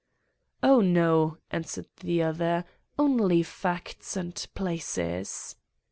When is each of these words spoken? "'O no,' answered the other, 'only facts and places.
"'O 0.63 0.79
no,' 0.81 1.37
answered 1.51 1.85
the 1.99 2.23
other, 2.23 2.65
'only 2.97 3.43
facts 3.43 4.17
and 4.17 4.47
places. 4.55 5.55